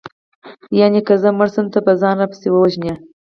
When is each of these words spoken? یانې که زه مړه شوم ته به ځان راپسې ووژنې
یانې 0.79 1.01
که 1.07 1.13
زه 1.21 1.29
مړه 1.37 1.49
شوم 1.53 1.67
ته 1.73 1.79
به 1.85 1.93
ځان 2.01 2.15
راپسې 2.21 2.47
ووژنې 2.51 2.93